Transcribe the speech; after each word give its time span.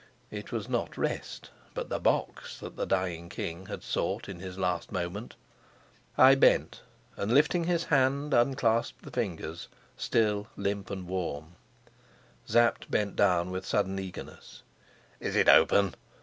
It 0.31 0.51
was 0.51 0.67
not 0.67 0.97
rest, 0.97 1.51
but 1.75 1.89
the 1.89 1.99
box 1.99 2.57
that 2.59 2.75
the 2.75 2.87
dying 2.87 3.29
king 3.29 3.67
had 3.67 3.83
sought 3.83 4.27
in 4.27 4.39
his 4.39 4.57
last 4.57 4.91
moment. 4.91 5.35
I 6.17 6.33
bent, 6.33 6.81
and 7.15 7.31
lifting 7.31 7.65
his 7.65 7.83
hand 7.83 8.33
unclasped 8.33 9.03
the 9.03 9.11
fingers, 9.11 9.67
still 9.95 10.47
limp 10.57 10.89
and 10.89 11.05
warm. 11.07 11.53
Sapt 12.47 12.89
bent 12.89 13.15
down 13.15 13.51
with 13.51 13.63
sudden 13.63 13.99
eagerness. 13.99 14.63
"Is 15.19 15.35
it 15.35 15.47
open?" 15.47 15.93